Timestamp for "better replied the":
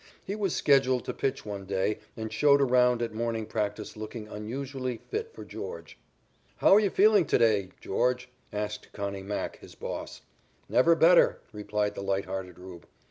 10.95-12.01